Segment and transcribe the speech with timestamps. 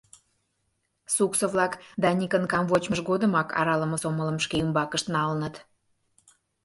[1.15, 5.55] Суксо-влак Даникын камвочмыж годымак аралыме сомылым шке ӱмбакышт налыныт.